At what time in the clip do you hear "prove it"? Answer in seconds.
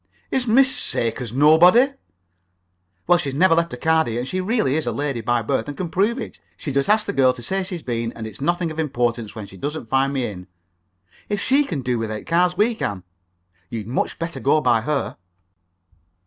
5.89-6.39